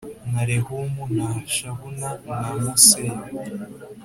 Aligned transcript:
na 0.31 0.41
Rehumu 0.49 1.03
na 1.15 1.25
Hashabuna 1.33 2.09
na 2.39 2.47
M 2.61 2.63
seya 2.85 3.17